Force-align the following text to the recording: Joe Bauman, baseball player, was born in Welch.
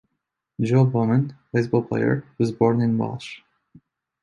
Joe 0.59 0.83
Bauman, 0.87 1.37
baseball 1.53 1.83
player, 1.83 2.25
was 2.39 2.51
born 2.51 2.81
in 2.81 2.97
Welch. 2.97 3.43